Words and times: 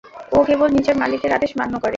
ও 0.31 0.39
কেবল 0.47 0.69
নিজের 0.77 0.95
মালিকের 1.01 1.31
আদেশ 1.37 1.51
মান্য 1.59 1.73
করে। 1.75 1.89